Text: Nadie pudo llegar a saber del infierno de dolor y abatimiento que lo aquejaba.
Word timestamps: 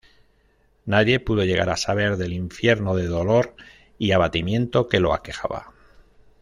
Nadie 0.85 1.19
pudo 1.19 1.45
llegar 1.45 1.69
a 1.69 1.77
saber 1.77 2.17
del 2.17 2.33
infierno 2.33 2.95
de 2.95 3.05
dolor 3.05 3.55
y 3.99 4.13
abatimiento 4.13 4.87
que 4.87 4.99
lo 4.99 5.13
aquejaba. 5.13 5.73